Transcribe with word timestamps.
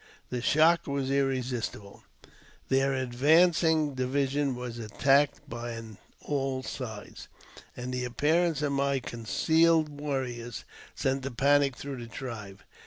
The 0.31 0.41
shock 0.41 0.87
was 0.87 1.11
irresistible; 1.11 2.03
their 2.69 2.95
advancing 2.95 3.93
division 3.93 4.55
was 4.55 4.79
attacked 4.79 5.41
on 5.53 5.99
all 6.21 6.63
sides, 6.63 7.27
and 7.77 7.93
the 7.93 8.05
appearance 8.05 8.63
of 8.63 8.71
my 8.71 8.99
concealed 8.99 9.89
warriors 9.89 10.65
sent 10.95 11.23
a 11.27 11.29
panic 11.29 11.75
through 11.75 11.97
the 11.97 12.07
tribe. 12.07 12.63